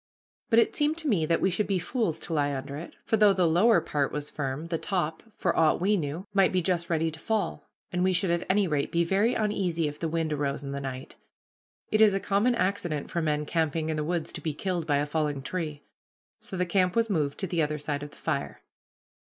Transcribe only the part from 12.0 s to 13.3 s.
is a common accident for